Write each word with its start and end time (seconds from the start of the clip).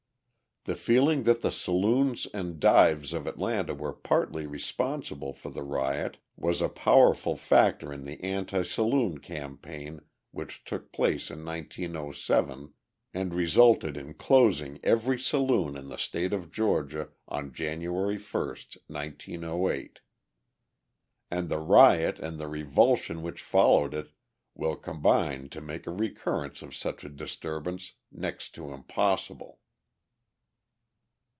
The 0.65 0.75
feeling 0.75 1.23
that 1.23 1.41
the 1.41 1.49
saloons 1.49 2.27
and 2.35 2.59
dives 2.59 3.13
of 3.13 3.25
Atlanta 3.25 3.73
were 3.73 3.93
partly 3.93 4.45
responsible 4.45 5.33
for 5.33 5.49
the 5.49 5.63
riot 5.63 6.17
was 6.35 6.61
a 6.61 6.69
powerful 6.69 7.35
factor 7.35 7.91
in 7.91 8.05
the 8.05 8.23
anti 8.23 8.61
saloon 8.61 9.17
campaign 9.17 10.01
which 10.29 10.63
took 10.63 10.91
place 10.91 11.31
in 11.31 11.43
1907 11.43 12.73
and 13.11 13.33
resulted 13.33 13.97
in 13.97 14.13
closing 14.13 14.79
every 14.83 15.17
saloon 15.17 15.75
in 15.75 15.87
the 15.89 15.97
state 15.97 16.31
of 16.31 16.51
Georgia 16.51 17.09
on 17.27 17.51
January 17.51 18.19
1, 18.19 18.47
1908. 18.85 19.99
And 21.31 21.49
the 21.49 21.57
riot 21.57 22.19
and 22.19 22.37
the 22.39 22.47
revulsion 22.47 23.23
which 23.23 23.41
followed 23.41 23.95
it 23.95 24.11
will 24.53 24.75
combine 24.75 25.49
to 25.49 25.59
make 25.59 25.87
a 25.87 25.91
recurrence 25.91 26.61
of 26.61 26.75
such 26.75 27.03
a 27.03 27.09
disturbance 27.09 27.93
next 28.11 28.53
to 28.53 28.71
impossible. 28.71 29.57